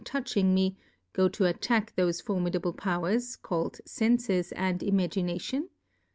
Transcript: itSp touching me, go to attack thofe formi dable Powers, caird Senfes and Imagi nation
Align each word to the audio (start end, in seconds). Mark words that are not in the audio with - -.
itSp 0.01 0.05
touching 0.05 0.55
me, 0.55 0.75
go 1.13 1.29
to 1.29 1.45
attack 1.45 1.95
thofe 1.95 2.23
formi 2.25 2.49
dable 2.51 2.75
Powers, 2.75 3.35
caird 3.35 3.73
Senfes 3.85 4.51
and 4.55 4.79
Imagi 4.79 5.23
nation 5.23 5.69